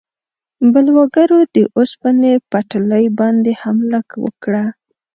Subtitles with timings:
[0.71, 4.63] بلواګرو د اوسپنې پټلۍ باندې حمله وکړه.